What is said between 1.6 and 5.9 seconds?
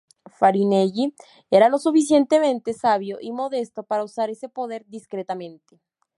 lo suficientemente sabio y modesto para usar ese poder discretamente.